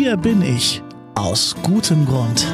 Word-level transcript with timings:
Hier 0.00 0.16
bin 0.16 0.42
ich 0.42 0.80
aus 1.16 1.56
gutem 1.60 2.06
Grund. 2.06 2.46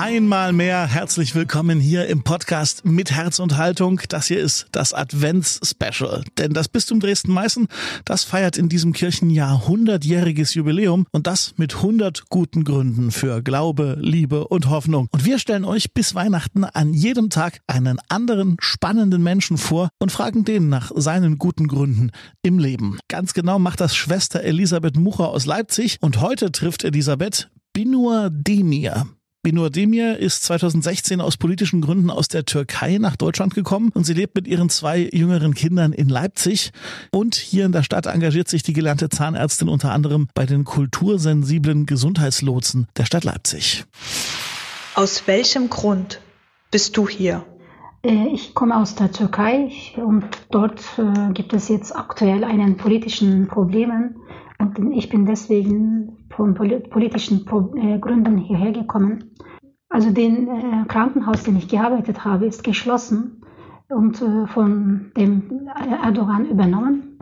Einmal 0.00 0.52
mehr 0.52 0.86
herzlich 0.86 1.34
willkommen 1.34 1.80
hier 1.80 2.06
im 2.06 2.22
Podcast 2.22 2.84
mit 2.84 3.10
Herz 3.10 3.40
und 3.40 3.56
Haltung. 3.56 4.00
Das 4.08 4.28
hier 4.28 4.38
ist 4.38 4.68
das 4.70 4.94
Advents-Special. 4.94 6.22
Denn 6.38 6.52
das 6.52 6.68
Bistum 6.68 7.00
Dresden-Meißen, 7.00 7.66
das 8.04 8.22
feiert 8.22 8.58
in 8.58 8.68
diesem 8.68 8.92
Kirchenjahr 8.92 9.64
100-jähriges 9.66 10.54
Jubiläum 10.54 11.04
und 11.10 11.26
das 11.26 11.54
mit 11.56 11.74
100 11.74 12.28
guten 12.28 12.62
Gründen 12.62 13.10
für 13.10 13.42
Glaube, 13.42 13.96
Liebe 13.98 14.46
und 14.46 14.70
Hoffnung. 14.70 15.08
Und 15.10 15.24
wir 15.24 15.40
stellen 15.40 15.64
euch 15.64 15.92
bis 15.92 16.14
Weihnachten 16.14 16.62
an 16.62 16.94
jedem 16.94 17.28
Tag 17.28 17.58
einen 17.66 17.98
anderen 18.06 18.54
spannenden 18.60 19.24
Menschen 19.24 19.58
vor 19.58 19.88
und 19.98 20.12
fragen 20.12 20.44
den 20.44 20.68
nach 20.68 20.92
seinen 20.94 21.38
guten 21.38 21.66
Gründen 21.66 22.12
im 22.44 22.60
Leben. 22.60 23.00
Ganz 23.08 23.34
genau 23.34 23.58
macht 23.58 23.80
das 23.80 23.96
Schwester 23.96 24.42
Elisabeth 24.42 24.96
Mucher 24.96 25.30
aus 25.30 25.44
Leipzig 25.44 25.98
und 26.00 26.20
heute 26.20 26.52
trifft 26.52 26.84
Elisabeth 26.84 27.50
Binur 27.72 28.30
Demir. 28.30 29.08
Binur 29.48 29.70
Demir 29.70 30.18
ist 30.18 30.42
2016 30.42 31.22
aus 31.22 31.38
politischen 31.38 31.80
Gründen 31.80 32.10
aus 32.10 32.28
der 32.28 32.44
Türkei 32.44 32.98
nach 32.98 33.16
Deutschland 33.16 33.54
gekommen 33.54 33.90
und 33.94 34.04
sie 34.04 34.12
lebt 34.12 34.34
mit 34.34 34.46
ihren 34.46 34.68
zwei 34.68 35.08
jüngeren 35.10 35.54
Kindern 35.54 35.94
in 35.94 36.10
Leipzig. 36.10 36.70
Und 37.12 37.34
hier 37.34 37.64
in 37.64 37.72
der 37.72 37.82
Stadt 37.82 38.04
engagiert 38.04 38.48
sich 38.48 38.62
die 38.62 38.74
gelernte 38.74 39.08
Zahnärztin 39.08 39.70
unter 39.70 39.92
anderem 39.92 40.28
bei 40.34 40.44
den 40.44 40.64
kultursensiblen 40.64 41.86
Gesundheitslotsen 41.86 42.88
der 42.98 43.06
Stadt 43.06 43.24
Leipzig. 43.24 43.86
Aus 44.94 45.22
welchem 45.24 45.70
Grund 45.70 46.20
bist 46.70 46.98
du 46.98 47.08
hier? 47.08 47.42
Äh, 48.04 48.28
ich 48.34 48.52
komme 48.52 48.76
aus 48.76 48.96
der 48.96 49.12
Türkei 49.12 49.70
und 49.96 50.26
dort 50.50 50.82
äh, 50.98 51.32
gibt 51.32 51.54
es 51.54 51.68
jetzt 51.68 51.96
aktuell 51.96 52.44
einen 52.44 52.76
politischen 52.76 53.48
Problemen 53.48 54.16
und 54.58 54.92
ich 54.92 55.08
bin 55.08 55.24
deswegen 55.24 56.26
von 56.30 56.54
politischen 56.54 57.46
äh, 57.76 57.98
Gründen 57.98 58.36
hierher 58.38 58.72
gekommen. 58.72 59.34
Also 59.88 60.10
den 60.10 60.48
äh, 60.48 60.84
Krankenhaus, 60.86 61.44
den 61.44 61.56
ich 61.56 61.68
gearbeitet 61.68 62.24
habe, 62.24 62.46
ist 62.46 62.64
geschlossen 62.64 63.42
und 63.88 64.20
äh, 64.20 64.46
von 64.46 65.12
dem 65.16 65.68
Erdogan 66.02 66.46
übernommen. 66.46 67.18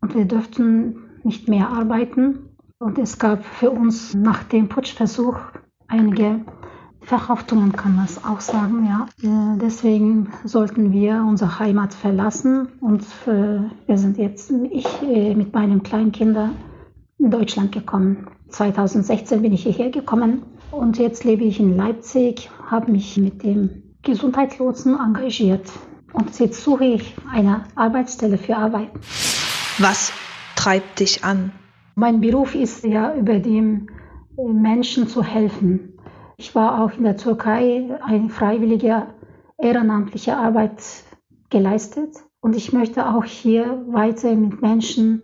Und 0.00 0.14
wir 0.14 0.24
dürften 0.24 0.96
nicht 1.24 1.48
mehr 1.48 1.68
arbeiten. 1.68 2.50
Und 2.78 2.98
es 2.98 3.18
gab 3.18 3.44
für 3.44 3.70
uns 3.70 4.14
nach 4.14 4.44
dem 4.44 4.68
Putschversuch 4.68 5.36
einige 5.88 6.40
Verhaftungen, 7.02 7.72
kann 7.72 7.96
man 7.96 8.04
es 8.04 8.24
auch 8.24 8.40
sagen. 8.40 8.86
Ja. 8.86 9.06
deswegen 9.60 10.32
sollten 10.44 10.92
wir 10.92 11.24
unsere 11.26 11.58
Heimat 11.58 11.94
verlassen. 11.94 12.68
Und 12.80 13.04
wir 13.26 13.98
sind 13.98 14.18
jetzt, 14.18 14.52
ich 14.70 14.86
mit 15.02 15.52
meinen 15.54 15.82
Kleinkindern, 15.82 16.56
in 17.18 17.30
Deutschland 17.30 17.72
gekommen. 17.72 18.26
2016 18.48 19.42
bin 19.42 19.52
ich 19.52 19.62
hierher 19.62 19.90
gekommen 19.90 20.42
und 20.70 20.98
jetzt 20.98 21.24
lebe 21.24 21.44
ich 21.44 21.60
in 21.60 21.76
Leipzig, 21.76 22.50
habe 22.66 22.90
mich 22.90 23.16
mit 23.16 23.42
dem 23.42 23.82
Gesundheitslotsen 24.02 24.98
engagiert 24.98 25.70
und 26.12 26.38
jetzt 26.38 26.64
suche 26.64 26.84
ich 26.84 27.14
eine 27.30 27.64
Arbeitsstelle 27.76 28.38
für 28.38 28.56
Arbeit. 28.56 28.88
Was 29.78 30.12
treibt 30.56 31.00
dich 31.00 31.24
an? 31.24 31.52
Mein 31.94 32.20
Beruf 32.20 32.54
ist 32.54 32.84
ja 32.84 33.14
über 33.14 33.38
dem 33.38 33.88
äh, 34.36 34.42
Menschen 34.42 35.06
zu 35.08 35.22
helfen. 35.22 35.92
Ich 36.40 36.54
war 36.54 36.82
auch 36.82 36.96
in 36.96 37.04
der 37.04 37.18
Türkei 37.18 37.98
eine 38.02 38.30
freiwillige 38.30 39.08
ehrenamtliche 39.58 40.38
Arbeit 40.38 40.82
geleistet 41.50 42.16
und 42.40 42.56
ich 42.56 42.72
möchte 42.72 43.10
auch 43.10 43.24
hier 43.24 43.84
weiter 43.88 44.34
mit 44.34 44.62
Menschen 44.62 45.20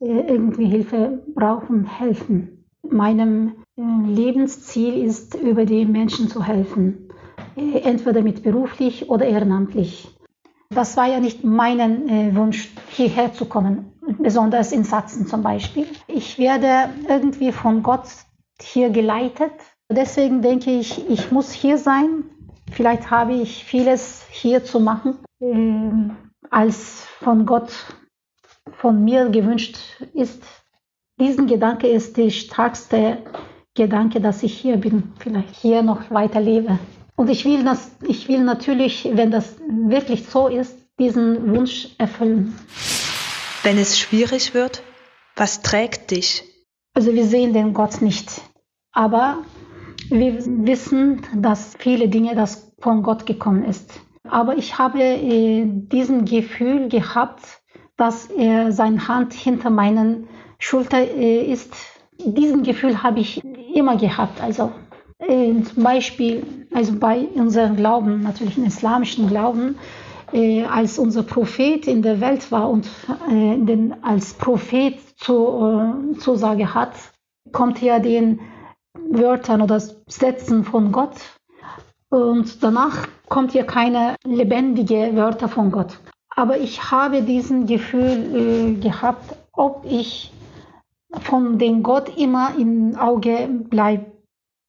äh, 0.00 0.22
irgendwie 0.26 0.66
Hilfe 0.66 1.22
brauchen, 1.36 1.84
helfen. 1.84 2.64
Meinem 2.82 3.52
äh, 3.76 3.82
Lebensziel 4.08 5.04
ist, 5.04 5.36
über 5.36 5.66
die 5.66 5.86
Menschen 5.86 6.26
zu 6.26 6.42
helfen, 6.42 7.10
äh, 7.56 7.82
entweder 7.82 8.22
mit 8.22 8.42
beruflich 8.42 9.08
oder 9.08 9.24
ehrenamtlich. 9.24 10.18
Das 10.70 10.96
war 10.96 11.06
ja 11.06 11.20
nicht 11.20 11.44
mein 11.44 12.34
Wunsch, 12.34 12.74
hierher 12.88 13.32
zu 13.32 13.44
kommen, 13.44 13.92
besonders 14.18 14.72
in 14.72 14.82
Sachsen 14.82 15.28
zum 15.28 15.44
Beispiel. 15.44 15.86
Ich 16.08 16.40
werde 16.40 16.90
irgendwie 17.08 17.52
von 17.52 17.84
Gott 17.84 18.08
hier 18.60 18.90
geleitet. 18.90 19.52
Deswegen 19.90 20.42
denke 20.42 20.70
ich, 20.70 21.08
ich 21.08 21.30
muss 21.30 21.52
hier 21.52 21.78
sein. 21.78 22.24
Vielleicht 22.72 23.10
habe 23.10 23.34
ich 23.34 23.64
vieles 23.64 24.24
hier 24.30 24.64
zu 24.64 24.80
machen, 24.80 25.18
als 26.50 27.06
von 27.20 27.46
Gott 27.46 27.72
von 28.78 29.04
mir 29.04 29.28
gewünscht 29.28 29.78
ist, 30.12 30.42
diesen 31.18 31.46
Gedanke 31.46 31.88
ist 31.88 32.16
der 32.16 32.30
stärkste 32.30 33.18
Gedanke, 33.74 34.20
dass 34.20 34.42
ich 34.42 34.58
hier 34.58 34.76
bin, 34.76 35.14
vielleicht 35.18 35.54
hier 35.56 35.82
noch 35.82 36.10
weiter 36.10 36.40
lebe. 36.40 36.78
Und 37.16 37.30
ich 37.30 37.44
will, 37.46 37.64
das, 37.64 37.90
ich 38.06 38.28
will 38.28 38.40
natürlich, 38.40 39.08
wenn 39.12 39.30
das 39.30 39.56
wirklich 39.68 40.26
so 40.26 40.48
ist, 40.48 40.76
diesen 40.98 41.54
Wunsch 41.54 41.88
erfüllen. 41.96 42.54
Wenn 43.62 43.78
es 43.78 43.98
schwierig 43.98 44.52
wird, 44.52 44.82
was 45.36 45.62
trägt 45.62 46.10
dich? 46.10 46.44
Also 46.94 47.14
wir 47.14 47.26
sehen 47.26 47.52
den 47.52 47.72
Gott 47.72 48.02
nicht, 48.02 48.42
aber 48.92 49.38
wir 50.10 50.44
wissen, 50.66 51.22
dass 51.34 51.74
viele 51.78 52.08
Dinge, 52.08 52.34
das 52.34 52.72
von 52.78 53.02
Gott 53.02 53.26
gekommen 53.26 53.64
ist. 53.64 54.00
Aber 54.28 54.56
ich 54.56 54.78
habe 54.78 55.02
äh, 55.02 55.64
diesen 55.66 56.24
Gefühl 56.24 56.88
gehabt, 56.88 57.60
dass 57.96 58.26
er 58.26 58.72
seine 58.72 59.08
Hand 59.08 59.32
hinter 59.32 59.70
meinen 59.70 60.28
Schulter 60.58 60.98
äh, 60.98 61.44
ist. 61.44 61.72
Diesen 62.18 62.62
Gefühl 62.62 63.02
habe 63.02 63.20
ich 63.20 63.42
immer 63.74 63.96
gehabt. 63.96 64.42
Also 64.42 64.72
äh, 65.18 65.62
zum 65.62 65.82
Beispiel, 65.82 66.44
also 66.72 66.94
bei 66.98 67.20
unserem 67.34 67.76
Glauben, 67.76 68.22
natürlich 68.22 68.58
im 68.58 68.64
islamischen 68.64 69.28
Glauben, 69.28 69.76
äh, 70.32 70.64
als 70.64 70.98
unser 70.98 71.22
Prophet 71.22 71.86
in 71.86 72.02
der 72.02 72.20
Welt 72.20 72.50
war 72.50 72.68
und 72.68 72.86
äh, 73.30 73.56
den, 73.58 73.94
als 74.02 74.34
Prophet 74.34 74.98
zu, 75.18 76.14
äh, 76.14 76.18
Zusage 76.18 76.74
hat, 76.74 76.92
kommt 77.52 77.80
ja 77.80 77.98
den 78.00 78.40
Wörtern 79.10 79.62
oder 79.62 79.80
Sätzen 79.80 80.64
von 80.64 80.92
Gott 80.92 81.16
und 82.08 82.62
danach 82.62 83.08
kommt 83.28 83.54
ja 83.54 83.64
keine 83.64 84.16
lebendige 84.24 85.16
Wörter 85.16 85.48
von 85.48 85.70
Gott. 85.70 85.98
Aber 86.34 86.58
ich 86.58 86.90
habe 86.90 87.22
diesen 87.22 87.66
Gefühl 87.66 88.34
äh, 88.34 88.74
gehabt, 88.74 89.36
ob 89.52 89.84
ich 89.88 90.32
von 91.20 91.58
dem 91.58 91.82
Gott 91.82 92.16
immer 92.16 92.56
im 92.58 92.96
Auge 92.96 93.48
bleib, 93.70 94.12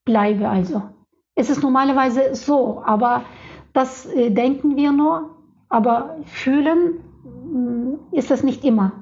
bleibe. 0.06 0.48
Also 0.48 0.82
es 1.36 1.50
ist 1.50 1.62
normalerweise 1.62 2.36
so, 2.36 2.82
aber 2.86 3.24
das 3.74 4.06
äh, 4.08 4.32
denken 4.32 4.76
wir 4.76 4.92
nur, 4.92 5.36
aber 5.70 6.18
fühlen 6.26 8.00
äh, 8.14 8.18
ist 8.18 8.32
es 8.32 8.44
nicht 8.44 8.64
immer. 8.64 8.94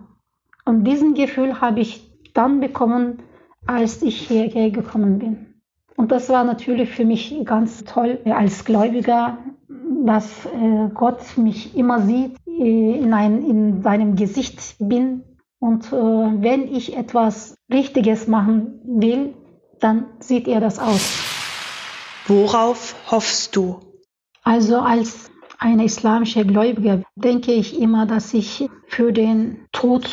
Und 0.66 0.84
diesen 0.84 1.14
Gefühl 1.14 1.62
habe 1.62 1.80
ich 1.80 2.12
dann 2.34 2.60
bekommen, 2.60 3.20
als 3.68 4.02
ich 4.02 4.28
hierher 4.28 4.70
gekommen 4.70 5.20
bin. 5.20 5.56
Und 5.96 6.12
das 6.12 6.30
war 6.30 6.44
natürlich 6.44 6.90
für 6.90 7.06
mich 7.06 7.36
ganz 7.46 7.84
toll 7.86 8.20
als 8.26 8.66
Gläubiger, 8.66 9.38
dass 10.06 10.46
äh, 10.46 10.90
Gott 10.94 11.38
mich 11.38 11.76
immer 11.76 12.02
sieht, 12.02 12.36
äh, 12.48 13.00
in, 13.00 13.14
ein, 13.14 13.44
in 13.46 13.82
seinem 13.82 14.16
Gesicht 14.16 14.76
bin. 14.80 15.24
Und 15.60 15.88
äh, 15.88 15.96
wenn 15.96 16.68
ich 16.68 16.96
etwas 16.96 17.56
Richtiges 17.72 18.28
machen 18.28 18.82
will, 18.86 19.34
dann 19.80 20.06
sieht 20.20 20.48
er 20.48 20.60
das 20.60 20.80
aus. 20.80 21.24
Worauf 22.28 22.96
hoffst 23.10 23.56
du? 23.56 23.80
Also 24.44 24.80
als 24.80 25.32
eine 25.58 25.86
islamische 25.86 26.46
Gläubige 26.46 27.04
denke 27.16 27.54
ich 27.54 27.80
immer, 27.80 28.06
dass 28.06 28.34
ich 28.34 28.70
für 28.88 29.12
den 29.12 29.66
Tod 29.72 30.10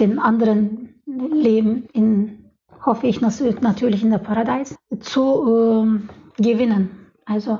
den 0.00 0.18
anderen 0.18 1.00
Leben 1.06 1.86
in, 1.92 2.39
hoffe 2.84 3.06
ich 3.06 3.20
natürlich 3.20 4.02
in 4.02 4.10
der 4.10 4.18
Paradies, 4.18 4.76
zu 5.00 6.00
äh, 6.38 6.42
gewinnen. 6.42 6.90
Also 7.24 7.58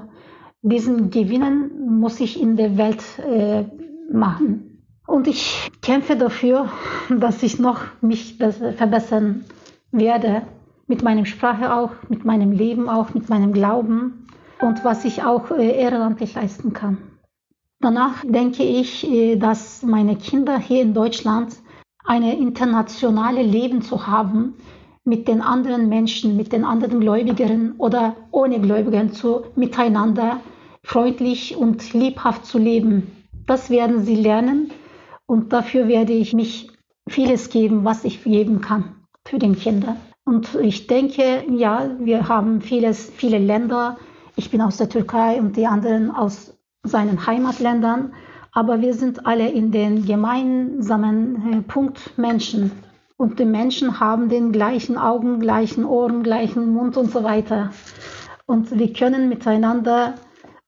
diesen 0.62 1.10
Gewinnen 1.10 1.98
muss 2.00 2.20
ich 2.20 2.40
in 2.40 2.56
der 2.56 2.76
Welt 2.76 3.02
äh, 3.18 3.64
machen. 4.12 4.84
Und 5.06 5.26
ich 5.26 5.70
kämpfe 5.82 6.16
dafür, 6.16 6.70
dass 7.08 7.42
ich 7.42 7.58
noch 7.58 7.80
mich 8.00 8.36
verbessern 8.36 9.44
werde. 9.90 10.42
Mit 10.86 11.02
meiner 11.02 11.24
Sprache 11.24 11.72
auch, 11.72 11.90
mit 12.08 12.24
meinem 12.24 12.52
Leben 12.52 12.88
auch, 12.88 13.14
mit 13.14 13.28
meinem 13.28 13.52
Glauben 13.52 14.26
und 14.60 14.84
was 14.84 15.04
ich 15.04 15.22
auch 15.22 15.50
äh, 15.50 15.80
ehrenamtlich 15.80 16.34
leisten 16.34 16.72
kann. 16.72 16.98
Danach 17.80 18.24
denke 18.24 18.62
ich, 18.62 19.08
äh, 19.08 19.36
dass 19.36 19.82
meine 19.82 20.16
Kinder 20.16 20.58
hier 20.58 20.82
in 20.82 20.94
Deutschland 20.94 21.56
eine 22.04 22.36
internationale 22.36 23.42
Leben 23.42 23.82
zu 23.82 24.06
haben, 24.06 24.54
mit 25.04 25.28
den 25.28 25.40
anderen 25.42 25.88
Menschen, 25.88 26.36
mit 26.36 26.52
den 26.52 26.64
anderen 26.64 27.00
Gläubigern 27.00 27.74
oder 27.78 28.16
ohne 28.30 28.60
Gläubigern 28.60 29.12
zu 29.12 29.42
miteinander 29.56 30.40
freundlich 30.82 31.56
und 31.56 31.92
liebhaft 31.92 32.46
zu 32.46 32.58
leben. 32.58 33.10
Das 33.46 33.70
werden 33.70 34.04
sie 34.04 34.16
lernen 34.16 34.70
Und 35.26 35.52
dafür 35.52 35.86
werde 35.86 36.12
ich 36.12 36.34
mich 36.34 36.70
vieles 37.08 37.50
geben, 37.50 37.84
was 37.84 38.04
ich 38.04 38.24
geben 38.24 38.60
kann 38.60 38.96
für 39.24 39.38
den 39.38 39.56
Kinder. 39.56 39.96
Und 40.24 40.56
ich 40.56 40.88
denke, 40.88 41.44
ja, 41.48 41.88
wir 42.00 42.28
haben 42.28 42.60
vieles, 42.60 43.10
viele 43.10 43.38
Länder. 43.38 43.96
Ich 44.34 44.50
bin 44.50 44.60
aus 44.60 44.78
der 44.78 44.88
Türkei 44.88 45.40
und 45.40 45.56
die 45.56 45.68
anderen 45.68 46.10
aus 46.10 46.58
seinen 46.82 47.26
Heimatländern. 47.26 48.12
Aber 48.52 48.80
wir 48.80 48.92
sind 48.94 49.24
alle 49.24 49.48
in 49.48 49.70
den 49.70 50.04
gemeinsamen 50.04 51.52
äh, 51.52 51.62
Punkt 51.62 52.18
Menschen. 52.18 52.72
Und 53.20 53.38
die 53.38 53.44
Menschen 53.44 54.00
haben 54.00 54.30
den 54.30 54.50
gleichen 54.50 54.96
Augen, 54.96 55.40
gleichen 55.40 55.84
Ohren, 55.84 56.22
gleichen 56.22 56.72
Mund 56.72 56.96
und 56.96 57.12
so 57.12 57.22
weiter. 57.22 57.70
Und 58.46 58.78
wir 58.78 58.94
können 58.94 59.28
miteinander 59.28 60.14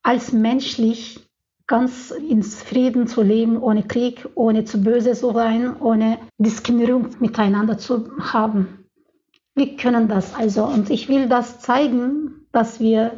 als 0.02 0.34
menschlich 0.34 1.26
ganz 1.66 2.10
ins 2.10 2.62
Frieden 2.62 3.06
zu 3.06 3.22
leben, 3.22 3.56
ohne 3.56 3.84
Krieg, 3.84 4.28
ohne 4.34 4.66
zu 4.66 4.82
böse 4.82 5.12
zu 5.14 5.32
sein, 5.32 5.80
ohne 5.80 6.18
Diskriminierung 6.36 7.06
miteinander 7.20 7.78
zu 7.78 8.10
haben. 8.20 8.84
Wir 9.54 9.74
können 9.78 10.08
das 10.08 10.34
also 10.34 10.66
und 10.66 10.90
ich 10.90 11.08
will 11.08 11.30
das 11.30 11.60
zeigen, 11.60 12.44
dass 12.52 12.80
wir 12.80 13.12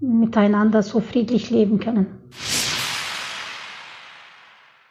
miteinander 0.00 0.82
so 0.82 0.98
friedlich 0.98 1.50
leben 1.50 1.78
können. 1.78 2.08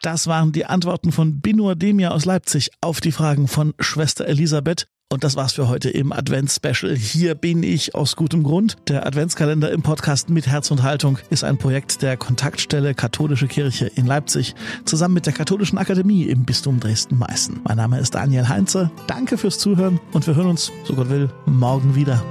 Das 0.05 0.27
waren 0.27 0.51
die 0.51 0.67
Antworten 0.67 1.11
von 1.11 1.41
Binur 1.41 1.75
Demir 1.75 2.13
aus 2.13 2.25
Leipzig 2.25 2.69
auf 2.79 3.01
die 3.01 3.11
Fragen 3.11 3.47
von 3.47 3.73
Schwester 3.79 4.27
Elisabeth. 4.27 4.85
Und 5.11 5.23
das 5.23 5.35
war's 5.35 5.53
für 5.53 5.67
heute 5.67 5.89
im 5.89 6.13
Advents-Special. 6.13 6.95
Hier 6.95 7.33
bin 7.33 7.63
ich 7.63 7.95
aus 7.95 8.15
gutem 8.15 8.43
Grund. 8.43 8.75
Der 8.87 9.07
Adventskalender 9.07 9.71
im 9.71 9.81
Podcast 9.81 10.29
mit 10.29 10.45
Herz 10.45 10.69
und 10.69 10.83
Haltung 10.83 11.17
ist 11.31 11.43
ein 11.43 11.57
Projekt 11.57 12.03
der 12.03 12.17
Kontaktstelle 12.17 12.93
Katholische 12.93 13.47
Kirche 13.47 13.87
in 13.95 14.05
Leipzig 14.05 14.53
zusammen 14.85 15.15
mit 15.15 15.25
der 15.25 15.33
Katholischen 15.33 15.79
Akademie 15.79 16.25
im 16.25 16.45
Bistum 16.45 16.79
Dresden-Meißen. 16.79 17.61
Mein 17.63 17.77
Name 17.77 17.99
ist 17.99 18.13
Daniel 18.13 18.47
Heinze. 18.47 18.91
Danke 19.07 19.39
fürs 19.39 19.57
Zuhören 19.57 19.99
und 20.13 20.27
wir 20.27 20.35
hören 20.35 20.49
uns, 20.49 20.71
so 20.83 20.93
Gott 20.93 21.09
will, 21.09 21.31
morgen 21.47 21.95
wieder. 21.95 22.23